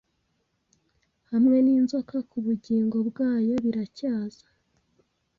[1.31, 4.45] hamwe ninzoka kubugingo bwayo Biracyaza